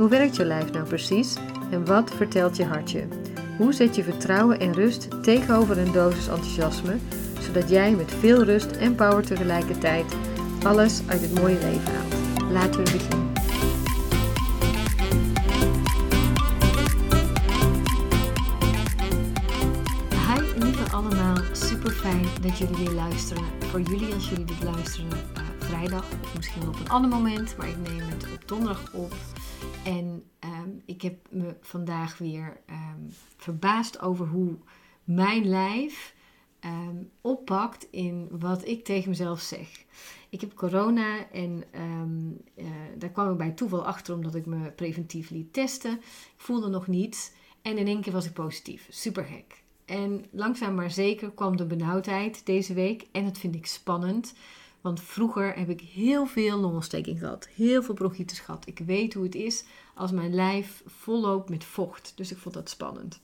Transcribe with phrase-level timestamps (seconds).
[0.00, 1.36] Hoe werkt je lijf nou precies
[1.70, 3.08] en wat vertelt je hartje?
[3.58, 6.96] Hoe zet je vertrouwen en rust tegenover een dosis enthousiasme,
[7.40, 10.16] zodat jij met veel rust en power tegelijkertijd
[10.62, 12.14] alles uit het mooie leven haalt?
[12.52, 13.32] Laten we beginnen.
[20.10, 23.44] Hi lieve allemaal, super fijn dat jullie weer luisteren.
[23.70, 27.68] Voor jullie als jullie dit luisteren uh, vrijdag of misschien op een ander moment, maar
[27.68, 29.14] ik neem het op donderdag op.
[29.84, 34.56] En um, ik heb me vandaag weer um, verbaasd over hoe
[35.04, 36.14] mijn lijf
[36.64, 39.84] um, oppakt in wat ik tegen mezelf zeg.
[40.28, 41.64] Ik heb corona en
[42.56, 42.66] uh,
[42.98, 45.92] daar kwam ik bij toeval achter omdat ik me preventief liet testen.
[45.92, 48.86] Ik voelde nog niets en in één keer was ik positief.
[48.90, 49.62] Super gek.
[49.84, 54.34] En langzaam maar zeker kwam de benauwdheid deze week en dat vind ik spannend.
[54.80, 58.66] Want vroeger heb ik heel veel longontsteking gehad, heel veel bronchitis gehad.
[58.66, 59.64] Ik weet hoe het is
[59.94, 62.12] als mijn lijf volloopt met vocht.
[62.14, 63.20] Dus ik vond dat spannend.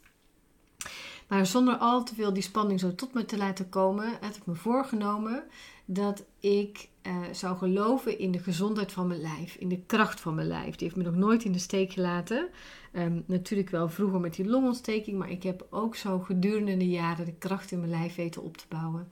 [1.28, 4.46] Maar zonder al te veel die spanning zo tot me te laten komen, had ik
[4.46, 5.44] me voorgenomen
[5.84, 10.34] dat ik uh, zou geloven in de gezondheid van mijn lijf, in de kracht van
[10.34, 10.76] mijn lijf.
[10.76, 12.48] Die heeft me nog nooit in de steek gelaten.
[12.92, 17.24] Um, natuurlijk wel vroeger met die longontsteking, maar ik heb ook zo gedurende de jaren
[17.24, 19.08] de kracht in mijn lijf weten op te bouwen.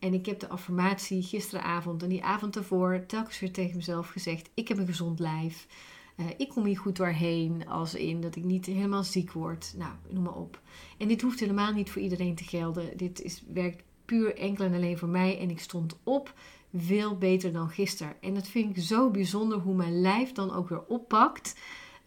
[0.00, 4.50] En ik heb de affirmatie gisteravond en die avond ervoor telkens weer tegen mezelf gezegd:
[4.54, 5.66] Ik heb een gezond lijf.
[6.16, 9.74] Uh, ik kom hier goed doorheen, als in dat ik niet helemaal ziek word.
[9.76, 10.60] Nou, noem maar op.
[10.98, 12.96] En dit hoeft helemaal niet voor iedereen te gelden.
[12.96, 15.38] Dit is, werkt puur enkel en alleen voor mij.
[15.38, 16.34] En ik stond op
[16.74, 18.14] veel beter dan gisteren.
[18.20, 21.60] En dat vind ik zo bijzonder hoe mijn lijf dan ook weer oppakt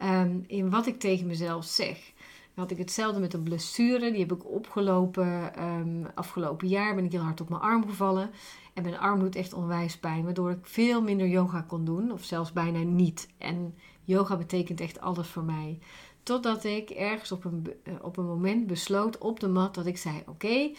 [0.04, 2.12] um, in wat ik tegen mezelf zeg
[2.56, 4.12] had ik hetzelfde met een blessure.
[4.12, 6.96] Die heb ik opgelopen um, afgelopen jaar.
[6.96, 8.30] Ben ik heel hard op mijn arm gevallen.
[8.74, 10.24] En mijn arm doet echt onwijs pijn.
[10.24, 12.12] Waardoor ik veel minder yoga kon doen.
[12.12, 13.28] Of zelfs bijna niet.
[13.38, 15.80] En yoga betekent echt alles voor mij.
[16.24, 19.97] Totdat ik ergens op een, uh, op een moment besloot op de mat dat ik
[19.97, 20.72] zei: Oké,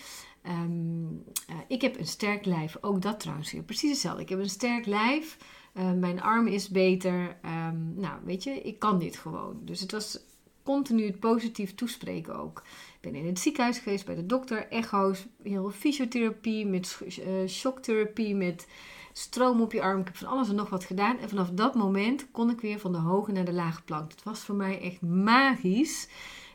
[0.46, 2.76] um, uh, ik heb een sterk lijf.
[2.80, 4.22] Ook dat trouwens weer precies hetzelfde.
[4.22, 5.38] Ik heb een sterk lijf.
[5.74, 7.36] Uh, mijn arm is beter.
[7.44, 9.60] Um, nou, weet je, ik kan dit gewoon.
[9.64, 10.18] Dus het was
[10.64, 12.62] continu het positief toespreken ook.
[13.00, 18.34] Ik ben in het ziekenhuis geweest bij de dokter, echo's, heel fysiotherapie, met uh, shocktherapie,
[18.34, 18.66] met
[19.12, 20.00] stroom op je arm.
[20.00, 21.18] Ik heb van alles en nog wat gedaan.
[21.18, 24.10] En vanaf dat moment kon ik weer van de hoge naar de lage plank.
[24.10, 26.08] Het was voor mij echt magisch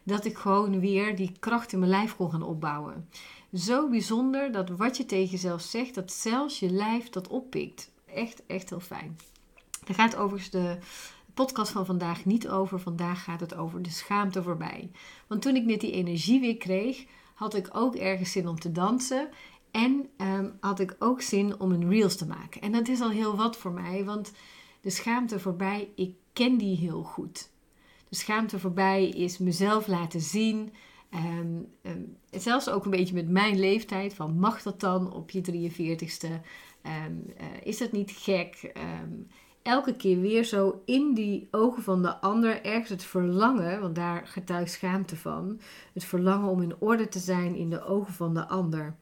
[0.03, 3.09] dat ik gewoon weer die kracht in mijn lijf kon gaan opbouwen.
[3.53, 7.91] Zo bijzonder dat wat je tegen jezelf zegt, dat zelfs je lijf dat oppikt.
[8.05, 9.17] Echt, echt heel fijn.
[9.85, 10.77] Daar gaat overigens de
[11.45, 12.79] podcast van vandaag niet over.
[12.79, 14.91] Vandaag gaat het over de schaamte voorbij.
[15.27, 18.71] Want toen ik net die energie weer kreeg, had ik ook ergens zin om te
[18.71, 19.29] dansen.
[19.71, 22.61] En um, had ik ook zin om een reels te maken.
[22.61, 24.31] En dat is al heel wat voor mij, want
[24.81, 27.49] de schaamte voorbij, ik ken die heel goed.
[28.09, 30.73] De schaamte voorbij is mezelf laten zien.
[31.13, 31.67] Um,
[32.31, 34.13] zelfs ook een beetje met mijn leeftijd.
[34.13, 36.29] Van mag dat dan op je 43ste?
[37.05, 38.71] Um, uh, is dat niet gek?
[39.61, 44.27] Elke keer weer zo in die ogen van de ander ergens het verlangen, want daar
[44.27, 45.59] getuigt schaamte van,
[45.93, 48.95] het verlangen om in orde te zijn in de ogen van de ander.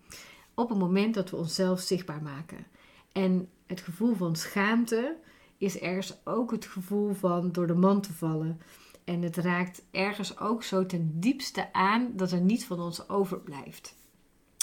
[0.53, 2.65] Op het moment dat we onszelf zichtbaar maken.
[3.11, 5.17] En het gevoel van schaamte
[5.57, 8.61] is ergens ook het gevoel van door de man te vallen.
[9.03, 13.95] En het raakt ergens ook zo ten diepste aan dat er niets van ons overblijft.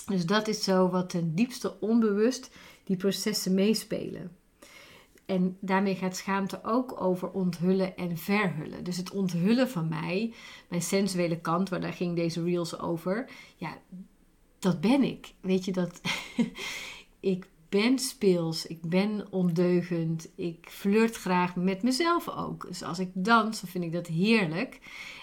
[0.06, 2.50] Dus dat is zo wat ten diepste onbewust
[2.84, 4.36] die processen meespelen.
[5.26, 8.84] En daarmee gaat schaamte ook over onthullen en verhullen.
[8.84, 10.32] Dus het onthullen van mij,
[10.68, 13.30] mijn sensuele kant, waar daar ging deze reels over.
[13.56, 13.78] Ja,
[14.58, 15.34] dat ben ik.
[15.40, 16.00] Weet je dat?
[17.20, 22.66] ik ben speels, ik ben ondeugend, ik flirt graag met mezelf ook.
[22.66, 24.80] Dus als ik dans, dan vind ik dat heerlijk.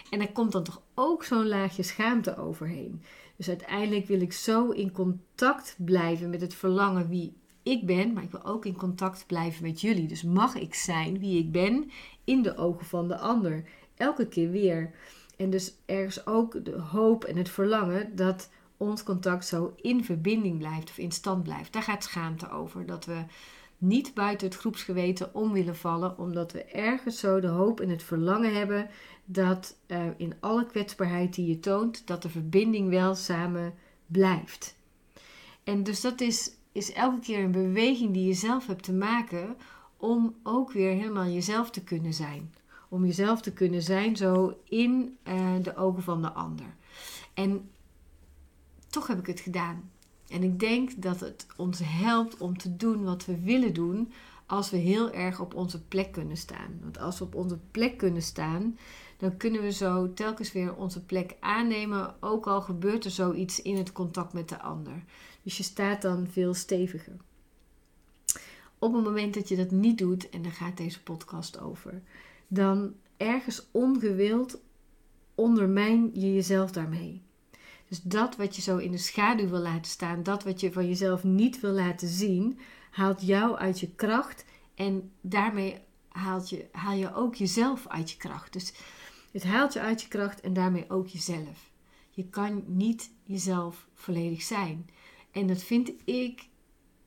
[0.10, 3.02] En er komt dan toch ook zo'n laagje schaamte overheen.
[3.36, 8.24] Dus uiteindelijk wil ik zo in contact blijven met het verlangen wie ik ben, maar
[8.24, 10.08] ik wil ook in contact blijven met jullie.
[10.08, 11.92] Dus mag ik zijn wie ik ben
[12.24, 13.64] in de ogen van de ander.
[13.96, 14.92] Elke keer weer.
[15.38, 20.58] En dus ergens ook de hoop en het verlangen dat ons contact zo in verbinding
[20.58, 21.74] blijft of in stand blijft.
[21.74, 22.86] Daar gaat schaamte over.
[22.86, 23.24] Dat we
[23.78, 28.04] niet buiten het groepsgeweten om willen vallen, omdat we ergens zo de hoop en het
[28.04, 28.90] verlangen hebben
[29.26, 33.74] dat uh, in alle kwetsbaarheid die je toont, dat de verbinding wel samen
[34.06, 34.76] blijft.
[35.64, 39.56] En dus dat is, is elke keer een beweging die je zelf hebt te maken
[39.98, 42.54] om ook weer helemaal jezelf te kunnen zijn.
[42.90, 46.76] Om jezelf te kunnen zijn zo in uh, de ogen van de ander.
[47.34, 47.70] En
[48.90, 49.92] toch heb ik het gedaan.
[50.28, 54.12] En ik denk dat het ons helpt om te doen wat we willen doen
[54.46, 56.80] als we heel erg op onze plek kunnen staan.
[56.82, 58.78] Want als we op onze plek kunnen staan,
[59.18, 63.78] dan kunnen we zo telkens weer onze plek aannemen, ook al gebeurt er zoiets in
[63.78, 65.04] het contact met de ander.
[65.44, 67.16] Dus je staat dan veel steviger.
[68.80, 72.02] Op het moment dat je dat niet doet, en daar gaat deze podcast over,
[72.48, 74.60] dan ergens ongewild
[75.36, 77.22] ondermijn je jezelf daarmee.
[77.88, 80.88] Dus dat wat je zo in de schaduw wil laten staan, dat wat je van
[80.88, 82.60] jezelf niet wil laten zien,
[82.92, 84.46] haalt jou uit je kracht
[84.76, 88.54] en daarmee haalt je, haal je ook jezelf uit je kracht.
[88.54, 88.74] Dus
[89.32, 91.70] het haalt je uit je kracht en daarmee ook jezelf.
[92.10, 94.90] Je kan niet jezelf volledig zijn.
[95.32, 96.50] En dat vind ik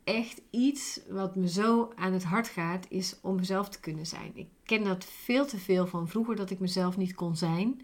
[0.04, 4.30] echt iets wat me zo aan het hart gaat, is om mezelf te kunnen zijn.
[4.34, 7.80] Ik ken dat veel te veel van vroeger dat ik mezelf niet kon zijn.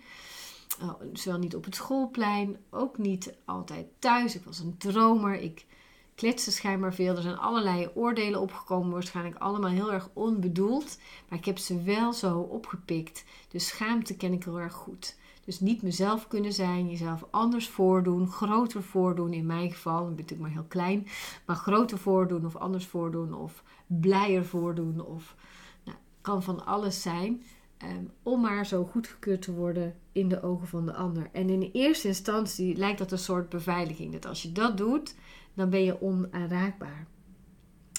[0.82, 4.34] Uh, zowel niet op het schoolplein, ook niet altijd thuis.
[4.34, 5.34] Ik was een dromer.
[5.34, 5.66] Ik
[6.14, 7.16] kletste schijnbaar veel.
[7.16, 10.98] Er zijn allerlei oordelen opgekomen, waarschijnlijk allemaal heel erg onbedoeld.
[11.28, 13.24] Maar ik heb ze wel zo opgepikt.
[13.48, 15.16] Dus schaamte ken ik heel erg goed.
[15.44, 19.32] Dus niet mezelf kunnen zijn, jezelf anders voordoen, groter voordoen.
[19.32, 21.06] In mijn geval, ik ben natuurlijk maar heel klein,
[21.46, 25.36] maar groter voordoen of anders voordoen of blijer voordoen of
[25.84, 27.42] nou, kan van alles zijn.
[27.84, 31.28] Um, om maar zo goedgekeurd te worden in de ogen van de ander.
[31.32, 34.12] En in eerste instantie lijkt dat een soort beveiliging.
[34.12, 35.14] Dat als je dat doet,
[35.54, 37.06] dan ben je onaanraakbaar.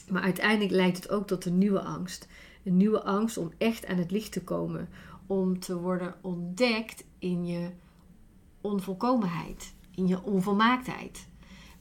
[0.09, 2.27] Maar uiteindelijk leidt het ook tot een nieuwe angst.
[2.63, 4.89] Een nieuwe angst om echt aan het licht te komen.
[5.27, 7.71] Om te worden ontdekt in je
[8.61, 11.27] onvolkomenheid, in je onvolmaaktheid.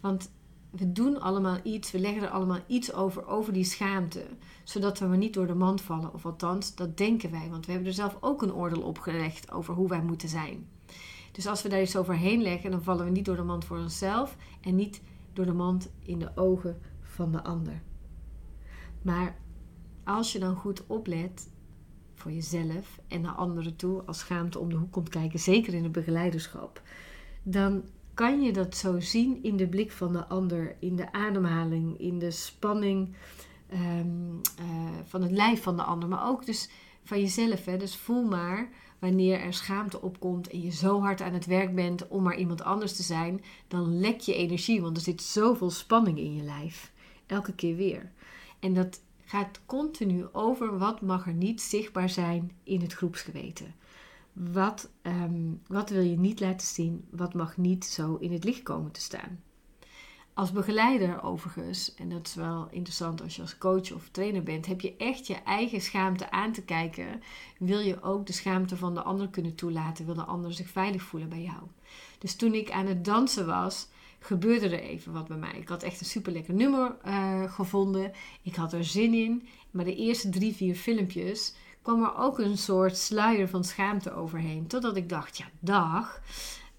[0.00, 0.31] Want
[0.70, 4.26] we doen allemaal iets, we leggen er allemaal iets over, over die schaamte,
[4.64, 6.14] zodat we niet door de mand vallen.
[6.14, 9.52] Of althans, dat denken wij, want we hebben er zelf ook een oordeel op gelegd
[9.52, 10.69] over hoe wij moeten zijn.
[11.32, 13.78] Dus als we daar iets overheen leggen, dan vallen we niet door de mand voor
[13.78, 15.02] onszelf en niet
[15.32, 17.82] door de mand in de ogen van de ander.
[19.02, 19.38] Maar
[20.04, 21.50] als je dan goed oplet
[22.20, 25.82] voor jezelf en naar anderen toe, als schaamte om de hoek komt kijken, zeker in
[25.82, 26.82] het begeleiderschap,
[27.43, 27.82] dan
[28.14, 32.19] kan je dat zo zien in de blik van de ander, in de ademhaling, in
[32.19, 33.14] de spanning
[33.69, 34.08] ehm,
[34.58, 34.64] eh,
[35.05, 36.69] van het lijf van de ander, maar ook dus
[37.05, 37.64] van jezelf.
[37.64, 37.76] Hè.
[37.76, 38.69] Dus voel maar
[38.99, 42.62] wanneer er schaamte opkomt en je zo hard aan het werk bent om maar iemand
[42.62, 46.93] anders te zijn, dan lek je energie, want er zit zoveel spanning in je lijf.
[47.26, 48.11] Elke keer weer.
[48.58, 49.00] En dat
[49.31, 53.75] gaat continu over wat mag er niet zichtbaar zijn in het groepsgeweten.
[54.32, 57.05] Wat, ehm, wat wil je niet laten zien?
[57.11, 59.41] Wat mag niet zo in het licht komen te staan?
[60.35, 64.67] Als begeleider overigens, en dat is wel interessant als je als coach of trainer bent,
[64.67, 67.23] heb je echt je eigen schaamte aan te kijken.
[67.59, 70.06] Wil je ook de schaamte van de ander kunnen toelaten?
[70.06, 71.62] Wil de ander zich veilig voelen bij jou?
[72.19, 73.88] Dus toen ik aan het dansen was,
[74.20, 75.55] gebeurde er even wat bij mij.
[75.58, 78.12] Ik had echt een super lekker nummer uh, gevonden.
[78.43, 79.49] Ik had er zin in.
[79.70, 84.66] Maar de eerste drie, vier filmpjes kwam er ook een soort sluier van schaamte overheen.
[84.66, 86.23] Totdat ik dacht, ja, dag.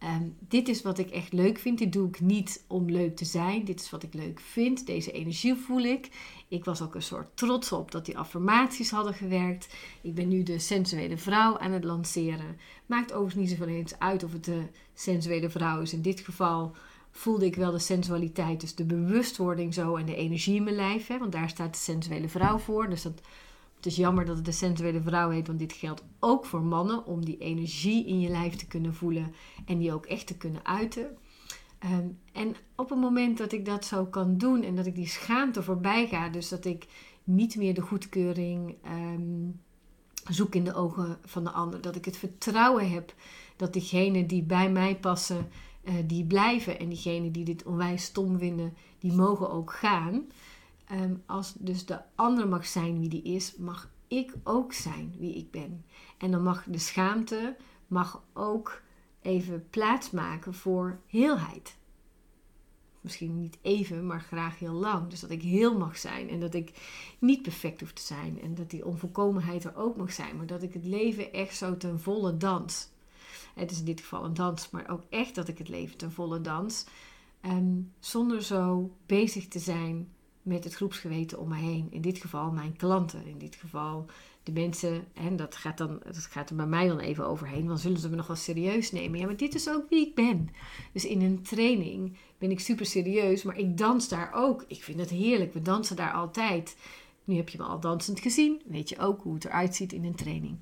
[0.01, 1.77] Ehm, dit is wat ik echt leuk vind.
[1.77, 3.65] Dit doe ik niet om leuk te zijn.
[3.65, 4.85] Dit is wat ik leuk vind.
[4.85, 6.09] Deze energie voel ik.
[6.47, 9.75] Ik was ook een soort trots op dat die affirmaties hadden gewerkt.
[10.01, 12.57] Ik ben nu de sensuele vrouw aan het lanceren.
[12.85, 14.63] Maakt overigens niet zoveel uit of het de
[14.93, 15.93] sensuele vrouw is.
[15.93, 16.75] In dit geval
[17.11, 21.07] voelde ik wel de sensualiteit, dus de bewustwording zo en de energie in mijn lijf.
[21.07, 22.89] Hè, want daar staat de sensuele vrouw voor.
[22.89, 23.21] Dus dat
[23.81, 27.05] het is jammer dat het de sensuele vrouw heet, want dit geldt ook voor mannen
[27.05, 29.33] om die energie in je lijf te kunnen voelen
[29.65, 31.17] en die ook echt te kunnen uiten.
[31.79, 35.07] Ehm, en op het moment dat ik dat zo kan doen en dat ik die
[35.07, 36.85] schaamte voorbij ga, dus dat ik
[37.23, 39.49] niet meer de goedkeuring ehm,
[40.29, 43.13] zoek in de ogen van de ander, dat ik het vertrouwen heb
[43.55, 45.49] dat diegenen die bij mij passen,
[45.83, 50.25] uh, die blijven en diegenen die dit onwijs stom vinden, die mogen ook gaan.
[50.85, 55.35] Ehm, als dus de ander mag zijn wie die is, mag ik ook zijn wie
[55.35, 55.85] ik ben.
[56.17, 57.55] En dan mag de schaamte
[57.87, 58.81] mag ook
[59.21, 61.75] even plaatsmaken voor heelheid.
[63.01, 65.09] Misschien niet even, maar graag heel lang.
[65.09, 66.71] Dus dat ik heel mag zijn en dat ik
[67.19, 70.63] niet perfect hoef te zijn en dat die onvolkomenheid er ook mag zijn, maar dat
[70.63, 72.89] ik het leven echt zo ten volle dans.
[73.55, 76.11] Het is in dit geval een dans, maar ook echt dat ik het leven ten
[76.11, 76.85] volle dans.
[77.45, 80.07] Um, zonder zo bezig te zijn
[80.41, 81.87] met het groepsgeweten om me heen.
[81.89, 84.05] In dit geval mijn klanten, in dit geval
[84.43, 85.07] de mensen.
[85.13, 88.09] En dat gaat, dan, dat gaat er bij mij dan even overheen, want zullen ze
[88.09, 89.19] me nog wel serieus nemen?
[89.19, 90.49] Ja, maar dit is ook wie ik ben.
[90.93, 94.65] Dus in een training ben ik super serieus, maar ik dans daar ook.
[94.67, 96.77] Ik vind het heerlijk, we dansen daar altijd.
[97.23, 100.05] Nu heb je me al dansend gezien, weet je ook hoe het eruit ziet in
[100.05, 100.57] een training.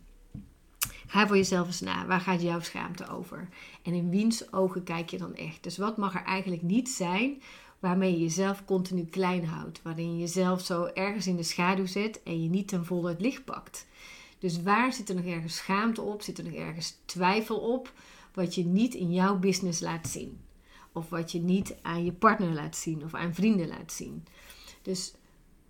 [1.09, 2.05] Ga voor jezelf eens na.
[2.05, 3.47] Waar gaat jouw schaamte over?
[3.83, 5.63] En in wiens ogen kijk je dan echt?
[5.63, 7.41] Dus wat mag er eigenlijk niet zijn
[7.79, 9.81] waarmee je jezelf continu klein houdt?
[9.81, 13.21] Waarin je jezelf zo ergens in de schaduw zet en je niet ten volle het
[13.21, 13.87] licht pakt?
[14.39, 16.21] Dus waar zit er nog ergens schaamte op?
[16.21, 17.93] Zit er nog ergens twijfel op?
[18.33, 20.39] Wat je niet in jouw business laat zien.
[20.91, 24.25] Of wat je niet aan je partner laat zien of aan vrienden laat zien.
[24.81, 25.13] Dus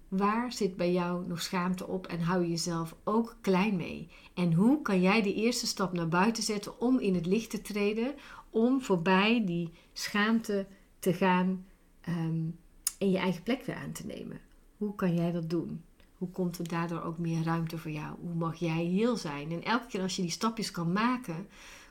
[0.09, 4.07] Waar zit bij jou nog schaamte op en hou je jezelf ook klein mee?
[4.33, 7.61] En hoe kan jij de eerste stap naar buiten zetten om in het licht te
[7.61, 8.15] treden,
[8.49, 10.67] om voorbij die schaamte
[10.99, 11.65] te gaan
[12.09, 12.57] um,
[12.97, 14.41] en je eigen plek weer aan te nemen?
[14.77, 15.83] Hoe kan jij dat doen?
[16.17, 18.15] Hoe komt er daardoor ook meer ruimte voor jou?
[18.21, 19.51] Hoe mag jij heel zijn?
[19.51, 21.47] En elke keer als je die stapjes kan maken,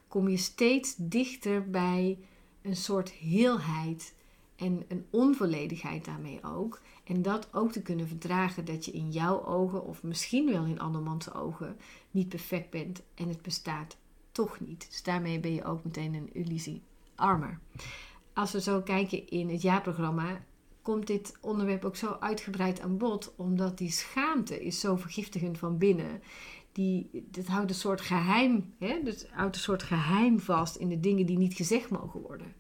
[0.09, 2.19] kom je steeds dichter bij
[2.63, 4.15] een soort heelheid
[4.59, 6.81] en een onvolledigheid daarmee ook.
[7.05, 10.81] En dat ook te kunnen verdragen dat je in jouw ogen, of misschien wel in
[10.81, 11.77] andermans ogen,
[12.11, 13.97] niet perfect bent en het bestaat
[14.33, 14.87] toch niet.
[14.91, 16.83] Dus daarmee ben je ook meteen een illusie
[17.15, 17.59] armer.
[18.33, 20.45] Als we zo kijken in het jaarprogramma,
[20.83, 25.79] komt dit onderwerp ook zo uitgebreid aan bod, omdat die schaamte is zo vergiftigend van
[25.79, 26.23] binnen.
[26.73, 29.03] Die, dat houdt een soort geheim, hè?
[29.05, 32.55] Dat houdt een soort geheim vast in de dingen die niet gezegd mogen worden.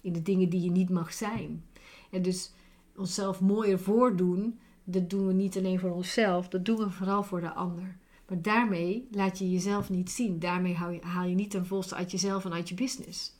[0.00, 1.64] In de dingen die je niet mag zijn.
[2.10, 2.52] En dus
[2.96, 7.40] onszelf mooier voordoen, dat doen we niet alleen voor onszelf, dat doen we vooral voor
[7.40, 7.96] de ander.
[8.28, 10.38] Maar daarmee laat je jezelf niet zien.
[10.38, 13.32] Daarmee haal je, niet ten volste uit jezelf en uit je business.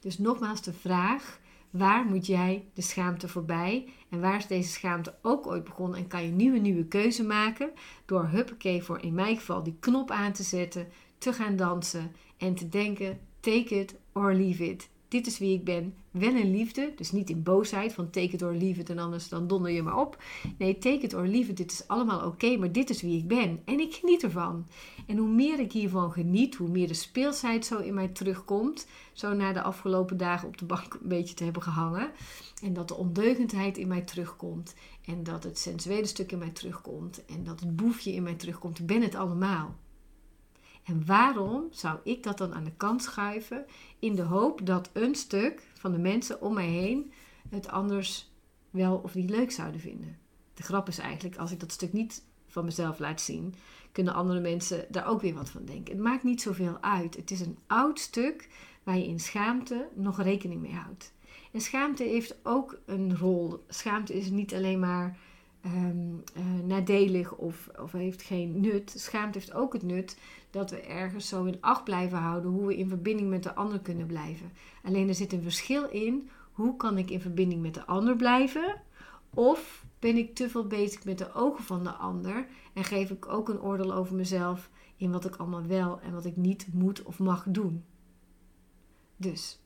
[0.00, 1.40] Dus nogmaals de vraag:
[1.70, 3.88] waar moet jij de schaamte voorbij?
[4.08, 5.98] En waar is deze schaamte ook ooit begonnen?
[5.98, 7.70] En kan je nu een nieuwe keuze maken
[8.04, 10.88] door huppakee voor in mijn geval die knop aan te zetten,
[11.18, 15.64] te gaan dansen en te denken: take it or leave it dit is wie ik
[15.64, 15.94] ben.
[16.10, 19.28] Wel in liefde, dus niet in boosheid van take it or leave it en anders
[19.28, 20.22] dan donder je maar op.
[20.58, 23.28] Nee, take it or leave it, dit is allemaal oké, maar dit is wie ik
[23.28, 23.60] ben.
[23.64, 24.66] En ik geniet ervan.
[25.06, 28.86] En hoe meer ik hiervan geniet, hoe meer de speelsheid zo in mij terugkomt.
[29.12, 32.10] Zo na de afgelopen dagen op de bank een beetje te hebben gehangen.
[32.62, 34.74] En dat de ondeugendheid in mij terugkomt.
[35.04, 37.24] En dat het sensuele stuk in mij terugkomt.
[37.24, 38.78] En dat het boefje in mij terugkomt.
[38.78, 39.76] Ik ben het allemaal.
[40.90, 43.64] En waarom zou ik dat dan aan de kant schuiven
[43.98, 47.12] in de hoop dat een stuk van de mensen om mij heen
[47.48, 48.30] het anders
[48.70, 50.18] wel of niet leuk zouden vinden?
[50.54, 53.54] De grap is eigenlijk, als ik dat stuk niet van mezelf laat zien,
[53.92, 55.94] kunnen andere mensen daar ook weer wat van denken.
[55.94, 57.16] Het maakt niet zoveel uit.
[57.16, 58.48] Het is een oud stuk
[58.82, 61.12] waar je in schaamte nog rekening mee houdt.
[61.52, 63.64] En schaamte heeft ook een rol.
[63.68, 65.18] Schaamte is niet alleen maar
[65.64, 66.22] um,
[66.66, 68.92] nadelig of, of heeft geen nut.
[68.96, 70.18] Schaamte heeft ook het nut
[70.50, 73.80] dat we ergens zo in acht blijven houden hoe we in verbinding met de ander
[73.80, 74.52] kunnen blijven.
[74.82, 78.82] Alleen er zit een verschil in hoe kan ik in verbinding met de ander blijven
[79.34, 83.28] of ben ik te veel bezig met de ogen van de ander en geef ik
[83.28, 87.02] ook een oordeel over mezelf in wat ik allemaal wel en wat ik niet moet
[87.02, 87.84] of mag doen.
[89.16, 89.60] Dus,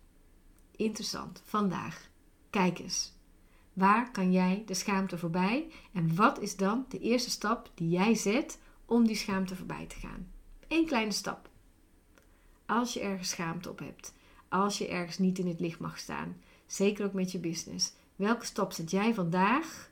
[0.71, 2.11] interessant, vandaag,
[2.51, 3.13] kijk eens.
[3.75, 5.71] Waar kan jij de schaamte voorbij?
[5.93, 9.97] En wat is dan de eerste stap die jij zet om die schaamte voorbij te
[9.97, 10.27] gaan?
[10.69, 11.49] Eén kleine stap.
[12.67, 14.15] Als je ergens schaamte op hebt,
[14.49, 18.45] als je ergens niet in het licht mag staan, zeker ook met je business, welke
[18.45, 19.91] stap zet jij vandaag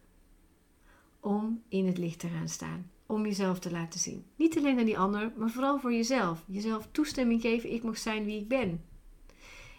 [1.20, 2.90] om in het licht te gaan staan?
[3.06, 4.24] Om jezelf te laten zien.
[4.36, 6.44] Niet alleen aan die ander, maar vooral voor jezelf.
[6.46, 8.84] Jezelf toestemming geven, ik mag zijn wie ik ben.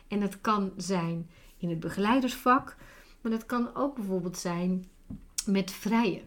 [0.07, 2.75] En dat kan zijn in het begeleidersvak,
[3.24, 4.86] maar dat kan ook bijvoorbeeld zijn
[5.46, 6.22] met vrije.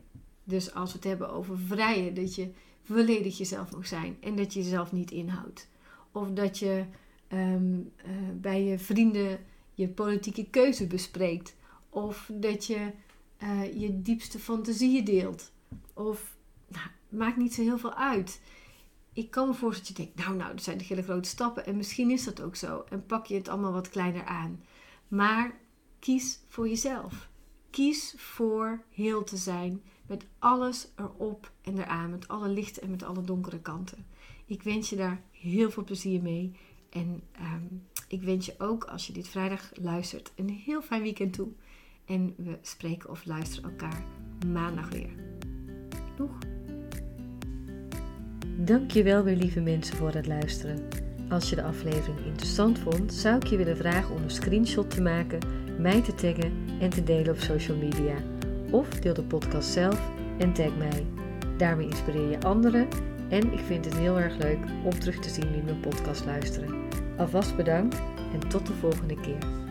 [0.44, 2.50] Dus als we het hebben over vrije, dat je
[2.82, 5.68] volledig jezelf mag zijn en dat je jezelf niet inhoudt.
[6.12, 6.84] Of dat je
[7.28, 9.38] ehm, eh, bij je vrienden
[9.74, 11.56] je politieke keuze bespreekt.
[11.88, 12.90] Of dat je
[13.42, 15.52] uh, je diepste fantasieën deelt.
[15.94, 16.36] Of,
[16.68, 18.40] nou, maakt niet zo heel veel uit.
[19.12, 21.66] Ik kan me voorstellen dat je denkt, nou, nou, dat zijn de hele grote stappen.
[21.66, 22.84] En misschien is dat ook zo.
[22.88, 24.62] En pak je het allemaal wat kleiner aan.
[25.08, 25.54] Maar
[26.06, 27.28] kies voor jezelf.
[27.70, 33.02] Kies voor heel te zijn met alles erop en eraan, met alle lichten en met
[33.02, 34.06] alle donkere kanten.
[34.44, 36.52] Ik wens je daar heel veel plezier mee.
[36.90, 37.64] En ehm,
[38.08, 41.48] ik wens je ook, als je dit vrijdag luistert, een heel fijn weekend toe.
[42.04, 44.02] En we spreken of luisteren elkaar
[44.52, 45.14] maandag weer.
[46.16, 46.38] Doeg!
[48.58, 51.05] Dankjewel weer lieve mensen voor het luisteren.
[51.28, 55.02] Als je de aflevering interessant vond, zou ik je willen vragen om een screenshot te
[55.02, 55.38] maken,
[55.78, 58.14] mij te taggen en te delen op social media
[58.70, 61.06] of deel de podcast zelf en tag mij.
[61.56, 62.88] Daarmee inspireer je anderen
[63.28, 66.74] en ik vind het heel erg leuk om terug te zien wie mijn podcast luisteren.
[67.16, 68.02] Alvast bedankt
[68.32, 69.65] en tot de volgende keer.